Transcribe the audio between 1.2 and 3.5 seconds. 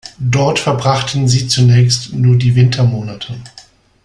sie zunächst nur die Wintermonate.